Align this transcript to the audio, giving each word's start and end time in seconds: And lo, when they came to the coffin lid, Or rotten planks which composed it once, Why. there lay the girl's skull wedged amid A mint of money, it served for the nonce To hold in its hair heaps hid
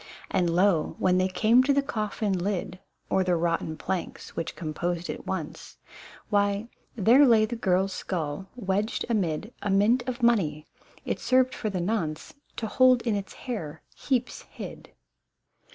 And 0.31 0.49
lo, 0.49 0.95
when 0.97 1.19
they 1.19 1.27
came 1.27 1.61
to 1.61 1.73
the 1.73 1.83
coffin 1.83 2.33
lid, 2.33 2.79
Or 3.11 3.21
rotten 3.21 3.77
planks 3.77 4.35
which 4.35 4.55
composed 4.55 5.11
it 5.11 5.27
once, 5.27 5.77
Why. 6.31 6.69
there 6.95 7.23
lay 7.27 7.45
the 7.45 7.55
girl's 7.55 7.93
skull 7.93 8.47
wedged 8.55 9.05
amid 9.09 9.53
A 9.61 9.69
mint 9.69 10.01
of 10.09 10.23
money, 10.23 10.65
it 11.05 11.19
served 11.19 11.53
for 11.53 11.69
the 11.69 11.81
nonce 11.81 12.33
To 12.55 12.65
hold 12.65 13.03
in 13.03 13.13
its 13.15 13.33
hair 13.45 13.83
heaps 13.95 14.41
hid 14.49 14.89